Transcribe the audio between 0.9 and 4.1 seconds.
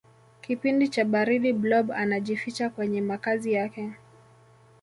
baridi blob anajificha kwenye makazi yake